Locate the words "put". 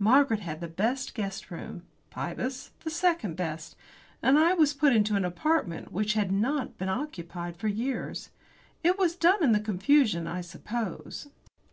4.74-4.92